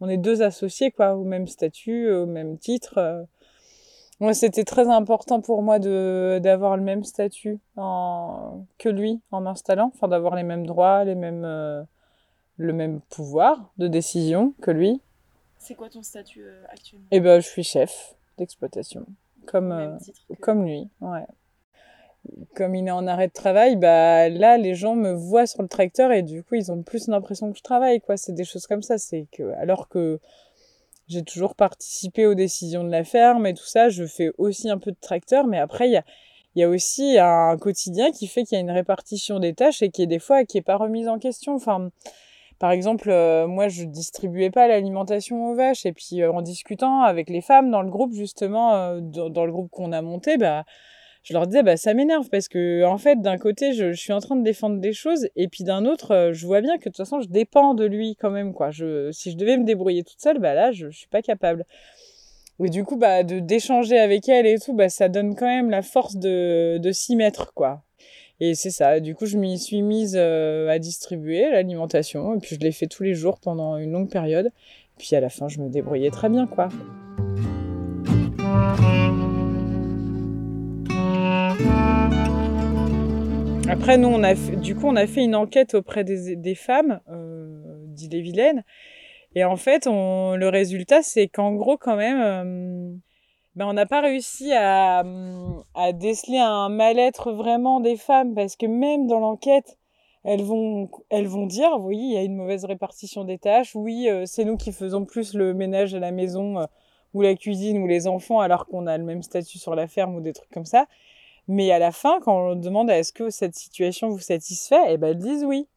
on 0.00 0.08
est 0.08 0.16
deux 0.16 0.42
associés 0.42 0.90
quoi, 0.90 1.14
au 1.14 1.24
même 1.24 1.46
statut, 1.46 2.10
au 2.10 2.26
même 2.26 2.58
titre. 2.58 2.98
Euh. 2.98 3.22
Moi 4.20 4.34
c'était 4.34 4.64
très 4.64 4.88
important 4.88 5.40
pour 5.40 5.62
moi 5.62 5.78
de 5.78 6.40
d'avoir 6.42 6.76
le 6.76 6.82
même 6.82 7.04
statut 7.04 7.58
que 7.76 8.88
lui 8.88 9.20
en 9.32 9.40
m'installant, 9.40 9.90
enfin 9.94 10.08
d'avoir 10.08 10.36
les 10.36 10.44
mêmes 10.44 10.66
droits, 10.66 11.04
les 11.04 11.14
mêmes 11.16 11.42
le 12.56 12.72
même 12.72 13.00
pouvoir 13.10 13.72
de 13.78 13.88
décision 13.88 14.54
que 14.62 14.70
lui 14.70 15.00
c'est 15.64 15.74
quoi 15.74 15.88
ton 15.88 16.02
statut 16.02 16.44
euh, 16.44 16.62
actuellement 16.68 17.06
Eh 17.10 17.20
ben, 17.20 17.40
je 17.40 17.48
suis 17.48 17.64
chef 17.64 18.14
d'exploitation, 18.36 19.06
comme 19.46 19.72
euh, 19.72 19.96
comme 20.40 20.64
lui, 20.64 20.90
ouais. 21.00 21.26
Comme 22.54 22.74
il 22.74 22.86
est 22.86 22.90
en 22.90 23.06
arrêt 23.06 23.28
de 23.28 23.32
travail, 23.32 23.76
bah 23.76 24.30
là, 24.30 24.56
les 24.56 24.74
gens 24.74 24.94
me 24.94 25.12
voient 25.12 25.46
sur 25.46 25.60
le 25.60 25.68
tracteur 25.68 26.10
et 26.10 26.22
du 26.22 26.42
coup, 26.42 26.54
ils 26.54 26.72
ont 26.72 26.82
plus 26.82 27.08
l'impression 27.08 27.52
que 27.52 27.58
je 27.58 27.62
travaille, 27.62 28.00
quoi. 28.00 28.16
C'est 28.16 28.32
des 28.32 28.44
choses 28.44 28.66
comme 28.66 28.82
ça. 28.82 28.96
C'est 28.96 29.26
que, 29.30 29.52
alors 29.58 29.88
que 29.88 30.20
j'ai 31.06 31.22
toujours 31.22 31.54
participé 31.54 32.26
aux 32.26 32.34
décisions 32.34 32.82
de 32.82 32.90
la 32.90 33.04
ferme 33.04 33.46
et 33.46 33.52
tout 33.52 33.66
ça, 33.66 33.90
je 33.90 34.06
fais 34.06 34.30
aussi 34.38 34.70
un 34.70 34.78
peu 34.78 34.90
de 34.90 34.96
tracteur, 34.98 35.46
mais 35.46 35.58
après, 35.58 35.86
il 35.88 35.92
y 35.92 35.96
a, 35.98 36.04
y 36.54 36.62
a 36.62 36.68
aussi 36.68 37.18
un 37.18 37.58
quotidien 37.58 38.10
qui 38.10 38.26
fait 38.26 38.44
qu'il 38.44 38.56
y 38.56 38.58
a 38.58 38.62
une 38.62 38.70
répartition 38.70 39.38
des 39.38 39.52
tâches 39.52 39.82
et 39.82 39.90
qui 39.90 40.02
est 40.02 40.06
des 40.06 40.18
fois 40.18 40.44
qui 40.44 40.56
est 40.56 40.62
pas 40.62 40.76
remise 40.76 41.08
en 41.08 41.18
question. 41.18 41.54
Enfin, 41.54 41.90
par 42.64 42.70
exemple, 42.70 43.10
euh, 43.10 43.46
moi, 43.46 43.68
je 43.68 43.84
distribuais 43.84 44.48
pas 44.48 44.66
l'alimentation 44.66 45.50
aux 45.50 45.54
vaches, 45.54 45.84
et 45.84 45.92
puis 45.92 46.22
euh, 46.22 46.32
en 46.32 46.40
discutant 46.40 47.02
avec 47.02 47.28
les 47.28 47.42
femmes 47.42 47.70
dans 47.70 47.82
le 47.82 47.90
groupe, 47.90 48.14
justement, 48.14 48.74
euh, 48.74 49.00
dans, 49.02 49.44
le 49.44 49.52
groupe 49.52 49.68
qu'on 49.70 49.92
a 49.92 50.00
monté, 50.00 50.38
bah, 50.38 50.64
je 51.24 51.34
leur 51.34 51.46
disais, 51.46 51.62
bah, 51.62 51.76
ça 51.76 51.92
m'énerve 51.92 52.30
parce 52.30 52.48
que, 52.48 52.82
en 52.86 52.96
fait, 52.96 53.20
d'un 53.20 53.36
côté, 53.36 53.74
je, 53.74 53.92
suis 53.92 54.14
en 54.14 54.20
train 54.20 54.34
de 54.34 54.42
défendre 54.42 54.80
des 54.80 54.94
choses 54.94 55.28
et 55.36 55.48
puis 55.48 55.62
d'un 55.62 55.84
autre, 55.84 56.30
je 56.32 56.46
vois 56.46 56.62
bien 56.62 56.78
que 56.78 56.84
de 56.84 56.94
toute 56.94 56.96
façon, 56.96 57.20
je 57.20 57.28
dépends 57.28 57.74
de 57.74 57.84
lui 57.84 58.16
quand 58.18 58.30
même, 58.30 58.54
quoi. 58.54 58.70
Si 58.72 59.30
je 59.30 59.36
devais 59.36 59.58
me 59.58 59.64
débrouiller 59.64 60.02
toute 60.02 60.22
seule, 60.22 60.38
bah 60.38 60.54
là, 60.54 60.72
je, 60.72 60.88
je 60.88 60.96
suis 60.96 61.08
pas 61.08 61.20
capable. 61.20 61.66
Et 62.64 62.70
du 62.70 62.82
coup, 62.82 62.96
bah, 62.96 63.24
d'échanger 63.24 63.98
avec 63.98 64.26
elle 64.26 64.46
et 64.46 64.58
tout, 64.58 64.74
ça 64.88 65.10
donne 65.10 65.36
quand 65.36 65.44
même 65.44 65.68
la 65.68 65.82
force 65.82 66.16
de, 66.16 66.78
de 66.78 66.92
s'y 66.92 67.14
mettre, 67.14 67.52
quoi. 67.52 67.82
Et 68.40 68.54
c'est 68.54 68.70
ça. 68.70 68.98
Du 69.00 69.14
coup, 69.14 69.26
je 69.26 69.38
m'y 69.38 69.58
suis 69.58 69.82
mise 69.82 70.16
euh, 70.18 70.68
à 70.68 70.78
distribuer 70.78 71.50
l'alimentation 71.50 72.34
et 72.34 72.38
puis 72.38 72.56
je 72.56 72.60
l'ai 72.60 72.72
fait 72.72 72.88
tous 72.88 73.04
les 73.04 73.14
jours 73.14 73.38
pendant 73.38 73.76
une 73.76 73.92
longue 73.92 74.10
période. 74.10 74.50
Puis 74.98 75.14
à 75.14 75.20
la 75.20 75.28
fin, 75.28 75.48
je 75.48 75.60
me 75.60 75.68
débrouillais 75.68 76.10
très 76.10 76.28
bien, 76.28 76.46
quoi. 76.46 76.68
Après, 83.68 83.98
nous, 83.98 84.08
on 84.08 84.22
a 84.22 84.34
du 84.34 84.74
coup, 84.74 84.86
on 84.86 84.96
a 84.96 85.06
fait 85.06 85.24
une 85.24 85.34
enquête 85.34 85.74
auprès 85.74 86.04
des, 86.04 86.54
femmes 86.54 87.00
euh, 87.10 87.84
d'Ille-et-Vilaine. 87.86 88.64
Et 89.34 89.44
en 89.44 89.56
fait, 89.56 89.86
le 89.86 90.48
résultat, 90.48 91.02
c'est 91.02 91.28
qu'en 91.28 91.54
gros, 91.54 91.76
quand 91.76 91.96
même, 91.96 92.20
euh, 92.20 92.94
ben, 93.56 93.66
on 93.66 93.72
n'a 93.72 93.86
pas 93.86 94.00
réussi 94.00 94.52
à, 94.52 95.04
à 95.74 95.92
déceler 95.92 96.38
un 96.38 96.68
mal-être 96.68 97.32
vraiment 97.32 97.80
des 97.80 97.96
femmes 97.96 98.34
parce 98.34 98.56
que 98.56 98.66
même 98.66 99.06
dans 99.06 99.20
l'enquête, 99.20 99.78
elles 100.24 100.42
vont, 100.42 100.90
elles 101.10 101.28
vont 101.28 101.46
dire, 101.46 101.78
oui, 101.78 101.98
il 101.98 102.12
y 102.14 102.16
a 102.16 102.22
une 102.22 102.34
mauvaise 102.34 102.64
répartition 102.64 103.24
des 103.24 103.38
tâches, 103.38 103.74
oui, 103.76 104.08
euh, 104.08 104.24
c'est 104.26 104.44
nous 104.44 104.56
qui 104.56 104.72
faisons 104.72 105.04
plus 105.04 105.34
le 105.34 105.54
ménage 105.54 105.94
à 105.94 106.00
la 106.00 106.10
maison 106.10 106.60
euh, 106.60 106.66
ou 107.12 107.22
la 107.22 107.34
cuisine 107.34 107.78
ou 107.78 107.86
les 107.86 108.08
enfants 108.08 108.40
alors 108.40 108.66
qu'on 108.66 108.86
a 108.86 108.98
le 108.98 109.04
même 109.04 109.22
statut 109.22 109.58
sur 109.58 109.74
la 109.74 109.86
ferme 109.86 110.16
ou 110.16 110.20
des 110.20 110.32
trucs 110.32 110.50
comme 110.50 110.64
ça. 110.64 110.86
Mais 111.46 111.70
à 111.70 111.78
la 111.78 111.92
fin, 111.92 112.20
quand 112.20 112.52
on 112.52 112.56
demande 112.56 112.90
est-ce 112.90 113.12
que 113.12 113.30
cette 113.30 113.54
situation 113.54 114.08
vous 114.08 114.18
satisfait, 114.18 114.82
eh 114.88 114.96
ben 114.96 115.08
elles 115.08 115.18
disent 115.18 115.44
oui. 115.44 115.68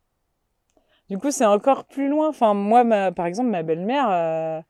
Du 1.10 1.18
coup, 1.18 1.32
c'est 1.32 1.46
encore 1.46 1.86
plus 1.86 2.08
loin. 2.10 2.30
Enfin, 2.30 2.54
moi, 2.54 2.84
par 3.12 3.26
exemple, 3.26 3.50
ma 3.50 3.64
belle-mère, 3.64 4.10
euh, 4.10 4.62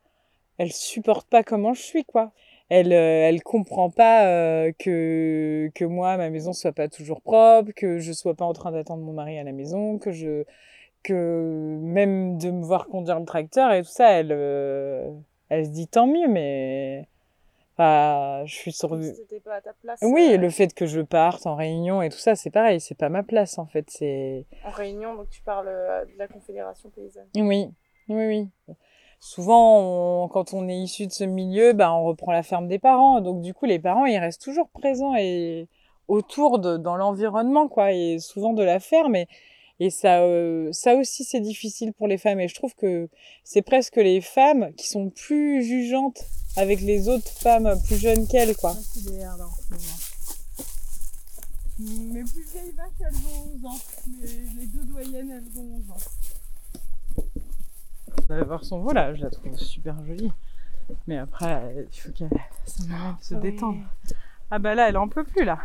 elle 0.58 0.72
supporte 0.72 1.28
pas 1.30 1.44
comment 1.44 1.74
je 1.74 1.82
suis, 1.82 2.04
quoi 2.04 2.32
elle 2.70 2.92
euh, 2.92 3.28
elle 3.28 3.42
comprend 3.44 3.90
pas 3.90 4.28
euh, 4.28 4.72
que 4.78 5.70
que 5.74 5.86
moi 5.86 6.18
ma 6.18 6.30
maison 6.30 6.54
soit 6.54 6.74
pas 6.74 6.90
toujours 6.90 7.22
propre, 7.22 7.72
que 7.76 8.00
je 8.00 8.12
sois 8.12 8.36
pas 8.36 8.46
en 8.46 8.54
train 8.54 8.72
d'attendre 8.72 9.04
mon 9.04 9.14
mari 9.14 9.38
à 9.38 9.44
la 9.44 9.54
maison, 9.54 9.98
que 9.98 10.12
je 10.12 10.44
que 11.04 11.78
même 11.82 12.38
de 12.38 12.52
me 12.52 12.64
voir 12.64 12.88
conduire 12.88 13.20
le 13.20 13.26
tracteur 13.26 13.72
et 13.72 13.84
tout 13.84 13.90
ça, 13.90 14.12
elle 14.12 14.32
euh, 14.32 15.10
elle 15.50 15.66
se 15.66 15.72
dit 15.72 15.88
tant 15.88 16.08
mieux 16.08 16.28
mais 16.28 17.08
enfin, 17.74 18.44
je 18.46 18.54
suis 18.54 18.74
sur 18.74 19.02
C'était 19.02 19.40
pas 19.40 19.56
à 19.56 19.62
ta 19.62 19.74
place. 19.74 20.00
Oui, 20.02 20.36
le 20.38 20.50
fait 20.50 20.74
que 20.74 20.86
je 20.86 21.00
parte 21.00 21.46
en 21.48 21.56
réunion 21.56 22.02
et 22.02 22.10
tout 22.10 22.18
ça, 22.18 22.36
c'est 22.36 22.50
pareil, 22.50 22.82
c'est 22.82 22.98
pas 22.98 23.10
ma 23.10 23.24
place 23.24 23.58
en 23.58 23.66
fait, 23.66 23.90
c'est 23.90 24.46
En 24.66 24.72
réunion, 24.72 25.16
donc 25.16 25.30
tu 25.30 25.42
parles 25.42 25.68
de 25.68 26.18
la 26.18 26.28
Confédération 26.28 26.90
paysanne. 26.90 27.28
Oui. 27.36 27.70
Oui 28.10 28.26
oui 28.26 28.76
souvent, 29.20 30.28
quand 30.30 30.54
on 30.54 30.68
est 30.68 30.78
issu 30.78 31.08
de 31.08 31.12
ce 31.12 31.24
milieu, 31.24 31.74
bah, 31.74 31.94
on 31.94 32.04
reprend 32.04 32.32
la 32.32 32.44
ferme 32.44 32.68
des 32.68 32.80
parents. 32.80 33.22
Donc, 33.22 33.42
du 33.42 33.54
coup, 33.54 33.66
les 33.66 33.80
parents, 33.80 34.06
ils 34.06 34.18
restent 34.18 34.42
toujours 34.42 34.70
présents 34.70 35.16
et 35.16 35.68
autour 36.08 36.60
de, 36.60 36.78
dans 36.78 36.96
l'environnement, 36.96 37.68
quoi, 37.68 37.92
et 37.92 38.20
souvent 38.20 38.54
de 38.54 38.64
la 38.64 38.80
ferme. 38.80 39.16
Et, 39.80 39.90
ça, 39.90 40.22
euh, 40.22 40.72
ça 40.72 40.96
aussi, 40.96 41.24
c'est 41.24 41.40
difficile 41.40 41.94
pour 41.94 42.08
les 42.08 42.18
femmes. 42.18 42.40
Et 42.40 42.48
je 42.48 42.56
trouve 42.56 42.76
que 42.76 43.10
c'est 43.44 43.62
presque 43.62 43.98
les 43.98 44.22
femmes 44.22 44.74
qui 44.76 44.88
sont 44.88 45.10
plus 45.10 45.64
jugeantes 45.64 46.24
avec 46.56 46.82
les 46.82 47.10
autres 47.10 47.30
femmes 47.30 47.80
plus 47.86 47.98
jeunes 47.98 48.28
qu'elles, 48.28 48.56
quoi. 48.56 48.76
Mes 51.80 52.24
plus 52.24 52.44
vieilles 52.52 52.72
vaches, 52.72 52.90
elles 53.02 53.16
ont 53.16 53.56
11 53.58 53.66
ans. 53.66 53.80
Les, 54.20 54.28
les 54.60 54.66
deux 54.66 54.84
doyennes, 54.86 55.30
elles 55.30 55.60
ont 55.60 55.76
11 55.76 55.92
ans 55.92 56.17
voir 58.30 58.64
son 58.64 58.80
voilà, 58.80 59.14
je 59.14 59.24
la 59.24 59.30
trouve 59.30 59.58
super 59.58 59.96
jolie. 60.06 60.32
Mais 61.08 61.18
après, 61.18 61.86
il 61.92 62.00
faut 62.00 62.12
qu'elle 62.12 62.30
se 62.66 62.84
ah 62.92 63.40
détendre. 63.40 63.80
Ah 64.50 64.60
bah 64.60 64.76
là, 64.76 64.90
elle 64.90 64.98
en 64.98 65.10
peut 65.10 65.24
plus 65.24 65.44
là. 65.44 65.60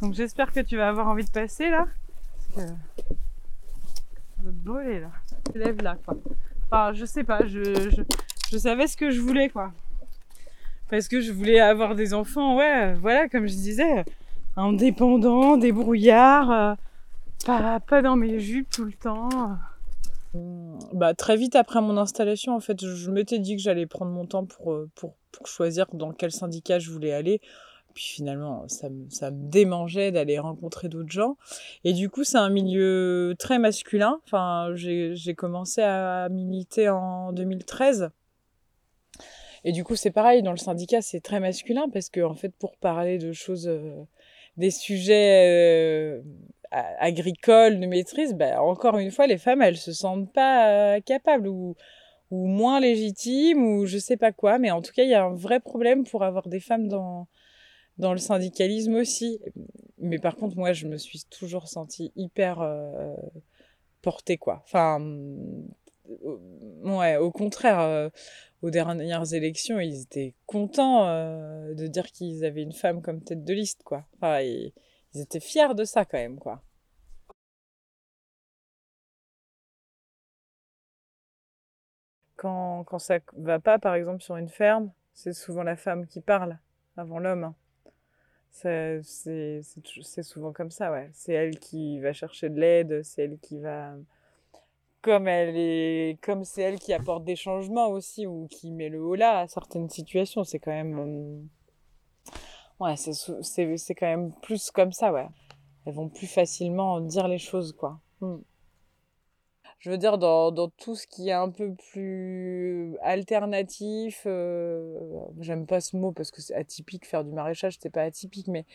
Donc 0.00 0.14
j'espère 0.14 0.52
que 0.52 0.60
tu 0.60 0.76
vas 0.76 0.88
avoir 0.88 1.08
envie 1.08 1.24
de 1.24 1.30
passer 1.30 1.70
là. 1.70 1.86
Parce 2.54 2.68
que 2.68 2.74
je 4.38 4.46
vais 4.46 4.50
te 4.50 4.64
brûler 4.64 5.00
là. 5.00 5.10
Lève 5.54 5.82
là 5.82 5.96
quoi. 6.04 6.16
Enfin, 6.70 6.92
je 6.92 7.04
sais 7.04 7.24
pas, 7.24 7.46
je, 7.46 7.62
je, 7.90 8.02
je 8.50 8.58
savais 8.58 8.86
ce 8.86 8.96
que 8.96 9.10
je 9.10 9.20
voulais 9.20 9.48
quoi. 9.48 9.72
Parce 10.90 11.06
que 11.06 11.20
je 11.20 11.32
voulais 11.32 11.60
avoir 11.60 11.94
des 11.94 12.14
enfants, 12.14 12.56
ouais, 12.56 12.94
voilà, 12.94 13.28
comme 13.28 13.46
je 13.46 13.54
disais, 13.54 14.04
indépendants, 14.56 15.56
débrouillards, 15.56 16.50
euh, 16.50 16.74
pas, 17.46 17.78
pas 17.78 18.02
dans 18.02 18.16
mes 18.16 18.40
jupes 18.40 18.68
tout 18.70 18.84
le 18.84 18.92
temps. 18.92 19.56
Bah, 21.00 21.14
très 21.14 21.38
vite 21.38 21.56
après 21.56 21.80
mon 21.80 21.96
installation, 21.96 22.54
en 22.54 22.60
fait, 22.60 22.84
je 22.84 23.10
m'étais 23.10 23.38
dit 23.38 23.56
que 23.56 23.62
j'allais 23.62 23.86
prendre 23.86 24.10
mon 24.10 24.26
temps 24.26 24.44
pour, 24.44 24.74
euh, 24.74 24.90
pour, 24.94 25.16
pour, 25.32 25.46
choisir 25.46 25.86
dans 25.94 26.12
quel 26.12 26.30
syndicat 26.30 26.78
je 26.78 26.90
voulais 26.90 27.14
aller. 27.14 27.40
Puis 27.94 28.04
finalement, 28.04 28.68
ça 28.68 28.90
me, 28.90 29.08
ça 29.08 29.30
me 29.30 29.48
démangeait 29.48 30.12
d'aller 30.12 30.38
rencontrer 30.38 30.90
d'autres 30.90 31.10
gens. 31.10 31.38
Et 31.84 31.94
du 31.94 32.10
coup, 32.10 32.22
c'est 32.22 32.36
un 32.36 32.50
milieu 32.50 33.34
très 33.38 33.58
masculin. 33.58 34.20
Enfin, 34.26 34.72
j'ai 34.74 35.34
commencé 35.34 35.80
à 35.80 36.28
militer 36.28 36.90
en 36.90 37.32
2013. 37.32 38.10
Et 39.64 39.72
du 39.72 39.84
coup, 39.84 39.96
c'est 39.96 40.10
pareil, 40.10 40.42
dans 40.42 40.52
le 40.52 40.58
syndicat, 40.58 41.00
c'est 41.00 41.20
très 41.20 41.40
masculin 41.40 41.88
parce 41.90 42.10
que, 42.10 42.20
en 42.20 42.34
fait, 42.34 42.52
pour 42.58 42.76
parler 42.76 43.16
de 43.16 43.32
choses, 43.32 43.68
euh, 43.68 44.04
des 44.58 44.70
sujets 44.70 45.48
euh, 45.48 46.22
agricole 46.70 47.80
de 47.80 47.86
maîtrise, 47.86 48.34
bah, 48.34 48.62
encore 48.62 48.98
une 48.98 49.10
fois, 49.10 49.26
les 49.26 49.38
femmes, 49.38 49.62
elles 49.62 49.76
se 49.76 49.92
sentent 49.92 50.32
pas 50.32 50.68
euh, 50.68 51.00
capables 51.00 51.48
ou, 51.48 51.74
ou 52.30 52.46
moins 52.46 52.80
légitimes 52.80 53.64
ou 53.64 53.86
je 53.86 53.98
sais 53.98 54.16
pas 54.16 54.32
quoi. 54.32 54.58
Mais 54.58 54.70
en 54.70 54.80
tout 54.82 54.92
cas, 54.92 55.02
il 55.02 55.10
y 55.10 55.14
a 55.14 55.24
un 55.24 55.34
vrai 55.34 55.60
problème 55.60 56.04
pour 56.04 56.22
avoir 56.22 56.48
des 56.48 56.60
femmes 56.60 56.88
dans, 56.88 57.26
dans 57.98 58.12
le 58.12 58.18
syndicalisme 58.18 58.94
aussi. 58.94 59.40
Mais 59.98 60.18
par 60.18 60.36
contre, 60.36 60.56
moi, 60.56 60.72
je 60.72 60.86
me 60.86 60.96
suis 60.96 61.24
toujours 61.28 61.68
sentie 61.68 62.12
hyper 62.16 62.60
euh, 62.60 63.14
portée, 64.00 64.38
quoi. 64.38 64.62
Enfin, 64.64 65.00
euh, 65.00 66.36
ouais, 66.84 67.16
au 67.16 67.32
contraire, 67.32 68.10
aux 68.62 68.70
dernières 68.70 69.34
élections, 69.34 69.80
ils 69.80 70.02
étaient 70.02 70.34
contents 70.46 71.06
de 71.06 71.86
dire 71.88 72.06
qu'ils 72.12 72.44
avaient 72.44 72.62
une 72.62 72.72
femme 72.72 73.02
comme 73.02 73.22
tête 73.22 73.44
de 73.44 73.54
liste, 73.54 73.82
quoi. 73.82 74.04
Ils 75.14 75.20
étaient 75.20 75.40
fiers 75.40 75.74
de 75.74 75.84
ça 75.84 76.04
quand 76.04 76.18
même, 76.18 76.38
quoi. 76.38 76.62
Quand, 82.36 82.84
quand 82.84 82.98
ça 82.98 83.18
va 83.36 83.60
pas, 83.60 83.78
par 83.78 83.94
exemple, 83.94 84.22
sur 84.22 84.36
une 84.36 84.48
ferme, 84.48 84.92
c'est 85.12 85.32
souvent 85.34 85.62
la 85.62 85.76
femme 85.76 86.06
qui 86.06 86.20
parle 86.20 86.58
avant 86.96 87.18
l'homme. 87.18 87.44
Hein. 87.44 87.54
C'est 88.50 89.02
souvent 90.22 90.52
comme 90.52 90.70
ça, 90.70 90.90
ouais. 90.90 91.10
C'est 91.12 91.32
elle 91.34 91.58
qui 91.58 92.00
va 92.00 92.12
chercher 92.12 92.48
de 92.48 92.58
l'aide, 92.58 93.02
c'est 93.02 93.24
elle 93.24 93.38
qui 93.38 93.58
va 93.58 93.94
comme 95.02 95.28
elle 95.28 95.56
est 95.56 96.18
comme 96.22 96.44
c'est 96.44 96.62
elle 96.62 96.78
qui 96.78 96.92
apporte 96.92 97.24
des 97.24 97.36
changements 97.36 97.88
aussi 97.88 98.26
ou 98.26 98.46
qui 98.50 98.70
met 98.70 98.88
le 98.88 99.02
haut 99.02 99.14
là 99.14 99.40
à 99.40 99.48
certaines 99.48 99.88
situations 99.88 100.44
c'est 100.44 100.58
quand 100.58 100.70
même 100.72 100.98
hum, 100.98 101.48
ouais, 102.80 102.96
c'est 102.96 103.94
quand 103.94 104.06
même 104.06 104.32
plus 104.42 104.70
comme 104.70 104.92
ça, 104.92 105.12
ouais. 105.12 105.28
Elles 105.86 105.94
vont 105.94 106.08
plus 106.08 106.26
facilement 106.26 107.00
dire 107.00 107.28
les 107.28 107.38
choses, 107.38 107.72
quoi. 107.72 108.00
Hmm. 108.20 108.38
Je 109.78 109.90
veux 109.90 109.96
dire, 109.96 110.18
dans, 110.18 110.52
dans, 110.52 110.68
tout 110.68 110.94
ce 110.94 111.06
qui 111.06 111.30
est 111.30 111.32
un 111.32 111.48
peu 111.48 111.74
plus 111.74 112.98
alternatif, 113.00 114.24
euh, 114.26 114.98
j'aime 115.40 115.66
pas 115.66 115.80
ce 115.80 115.96
mot 115.96 116.12
parce 116.12 116.30
que 116.30 116.42
c'est 116.42 116.54
atypique, 116.54 117.06
faire 117.06 117.24
du 117.24 117.32
maraîchage, 117.32 117.78
c'est 117.80 117.88
pas 117.88 118.02
atypique, 118.02 118.48
mais 118.48 118.66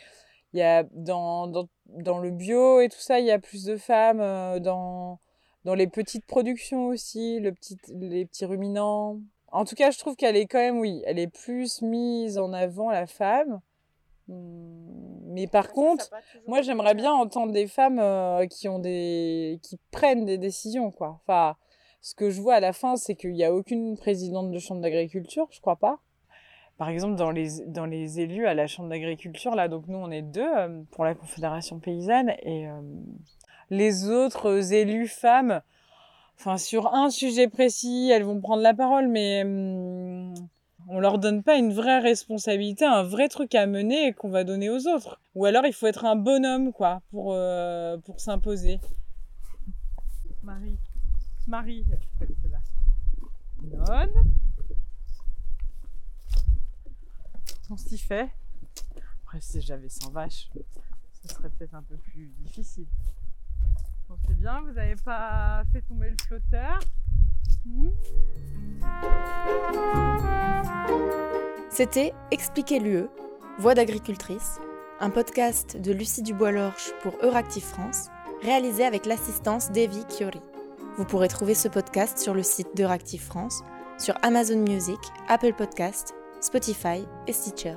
il 0.53 0.59
y 0.59 0.63
a 0.63 0.83
dans, 0.93 1.47
dans, 1.47 1.69
dans, 1.85 2.17
le 2.17 2.31
bio 2.31 2.79
et 2.79 2.89
tout 2.89 2.99
ça, 2.99 3.19
il 3.19 3.25
y 3.27 3.31
a 3.31 3.37
plus 3.37 3.65
de 3.65 3.77
femmes, 3.77 4.19
euh, 4.19 4.59
dans, 4.59 5.19
dans 5.63 5.75
les 5.75 5.85
petites 5.85 6.25
productions 6.25 6.87
aussi, 6.87 7.39
le 7.39 7.51
petit, 7.53 7.77
les 7.89 8.25
petits 8.25 8.45
ruminants. 8.45 9.19
En 9.51 9.63
tout 9.63 9.75
cas, 9.75 9.91
je 9.91 9.99
trouve 9.99 10.15
qu'elle 10.15 10.35
est 10.35 10.47
quand 10.47 10.57
même, 10.59 10.79
oui, 10.79 11.03
elle 11.05 11.19
est 11.19 11.27
plus 11.27 11.83
mise 11.83 12.39
en 12.39 12.51
avant, 12.51 12.89
la 12.89 13.05
femme. 13.05 13.61
Mmh, 14.27 15.15
mais 15.27 15.47
par 15.47 15.71
contre, 15.71 16.09
moi 16.47 16.61
j'aimerais 16.61 16.95
bien 16.95 17.13
entendre 17.13 17.51
des 17.51 17.67
femmes 17.67 17.99
euh, 17.99 18.47
qui 18.47 18.67
ont 18.67 18.79
des 18.79 19.59
qui 19.61 19.77
prennent 19.91 20.25
des 20.25 20.37
décisions 20.37 20.91
quoi. 20.91 21.19
Enfin, 21.21 21.55
ce 22.01 22.15
que 22.15 22.29
je 22.29 22.41
vois 22.41 22.55
à 22.55 22.59
la 22.59 22.73
fin, 22.73 22.95
c'est 22.95 23.15
qu'il 23.15 23.33
n'y 23.33 23.43
a 23.43 23.53
aucune 23.53 23.97
présidente 23.97 24.51
de 24.51 24.59
chambre 24.59 24.81
d'agriculture, 24.81 25.47
je 25.51 25.59
crois 25.59 25.75
pas. 25.75 25.99
Par 26.77 26.89
exemple, 26.89 27.15
dans 27.15 27.31
les 27.31 27.65
dans 27.67 27.85
les 27.85 28.19
élus 28.19 28.47
à 28.47 28.53
la 28.53 28.67
chambre 28.67 28.89
d'agriculture 28.89 29.55
là, 29.55 29.67
donc 29.67 29.87
nous 29.87 29.97
on 29.97 30.11
est 30.11 30.21
deux 30.21 30.41
euh, 30.41 30.81
pour 30.91 31.05
la 31.05 31.15
Confédération 31.15 31.79
paysanne 31.79 32.33
et 32.43 32.67
euh, 32.67 32.81
les 33.69 34.09
autres 34.09 34.73
élus 34.73 35.07
femmes, 35.07 35.61
enfin 36.39 36.57
sur 36.57 36.93
un 36.93 37.09
sujet 37.09 37.47
précis, 37.47 38.09
elles 38.11 38.23
vont 38.23 38.41
prendre 38.41 38.61
la 38.61 38.73
parole, 38.73 39.07
mais 39.07 39.43
mmh, 39.43 40.33
On 40.87 40.99
leur 40.99 41.17
donne 41.17 41.41
pas 41.41 41.57
une 41.57 41.73
vraie 41.73 41.99
responsabilité, 41.99 42.85
un 42.85 43.03
vrai 43.03 43.27
truc 43.27 43.55
à 43.55 43.65
mener 43.65 44.13
qu'on 44.13 44.29
va 44.29 44.43
donner 44.43 44.69
aux 44.69 44.87
autres. 44.87 45.19
Ou 45.33 45.45
alors 45.45 45.65
il 45.65 45.73
faut 45.73 45.87
être 45.87 46.05
un 46.05 46.15
bonhomme, 46.15 46.71
quoi, 46.71 47.01
pour, 47.09 47.33
euh, 47.33 47.97
s'imposer. 48.17 48.79
Marie. 50.43 50.77
Marie. 51.47 51.85
Non. 53.63 53.83
On 57.71 57.77
s'y 57.77 57.97
fait. 57.97 58.29
Après, 59.23 59.41
si 59.41 59.61
j'avais 59.61 59.89
100 59.89 60.11
vaches, 60.11 60.49
ce 61.13 61.27
serait 61.33 61.49
peut-être 61.49 61.73
un 61.73 61.81
peu 61.81 61.97
plus 61.97 62.27
difficile. 62.39 62.85
C'est 64.27 64.37
bien, 64.37 64.61
vous 64.61 64.71
n'avez 64.71 64.95
pas 64.97 65.63
fait 65.71 65.81
tomber 65.81 66.11
le 66.11 66.17
flotteur. 66.27 66.79
C'était 71.69 72.13
Expliquer 72.31 72.79
l'UE, 72.79 73.07
Voix 73.59 73.73
d'agricultrice, 73.73 74.59
un 74.99 75.09
podcast 75.09 75.75
de 75.79 75.91
Lucie 75.91 76.21
Dubois-Lorche 76.23 76.91
pour 77.01 77.13
Euractiv 77.21 77.63
France, 77.63 78.07
réalisé 78.41 78.85
avec 78.85 79.05
l'assistance 79.05 79.71
d'Evie 79.71 80.05
Chiori. 80.09 80.41
Vous 80.97 81.05
pourrez 81.05 81.27
trouver 81.27 81.53
ce 81.53 81.67
podcast 81.67 82.17
sur 82.17 82.33
le 82.33 82.43
site 82.43 82.75
d'Euractiv 82.75 83.21
France, 83.21 83.61
sur 83.97 84.15
Amazon 84.21 84.59
Music, 84.59 84.99
Apple 85.27 85.53
Podcast, 85.53 86.13
Spotify 86.39 87.05
et 87.27 87.33
Stitcher. 87.33 87.75